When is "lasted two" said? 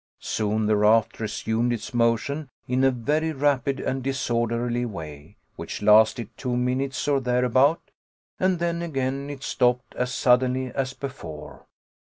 5.83-6.57